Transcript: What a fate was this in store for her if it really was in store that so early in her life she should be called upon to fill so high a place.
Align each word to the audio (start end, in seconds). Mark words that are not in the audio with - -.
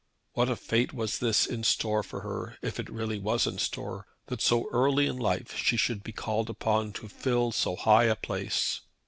What 0.33 0.49
a 0.49 0.55
fate 0.55 0.93
was 0.95 1.19
this 1.19 1.45
in 1.45 1.63
store 1.63 2.01
for 2.01 2.21
her 2.21 2.57
if 2.63 2.79
it 2.79 2.89
really 2.89 3.19
was 3.19 3.45
in 3.45 3.59
store 3.59 4.07
that 4.29 4.41
so 4.41 4.67
early 4.71 5.05
in 5.05 5.17
her 5.17 5.21
life 5.21 5.55
she 5.55 5.77
should 5.77 6.01
be 6.01 6.11
called 6.11 6.49
upon 6.49 6.91
to 6.93 7.07
fill 7.07 7.51
so 7.51 7.75
high 7.75 8.05
a 8.05 8.15
place. 8.15 8.81